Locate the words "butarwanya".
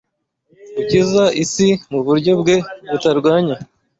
2.89-3.55